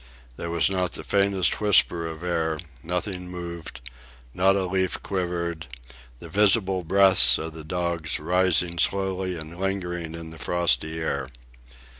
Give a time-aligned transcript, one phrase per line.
[0.35, 3.81] There was not the faintest whisper of air—nothing moved,
[4.33, 5.67] not a leaf quivered,
[6.17, 11.29] the visible breaths of the dogs rising slowly and lingering in the frosty air.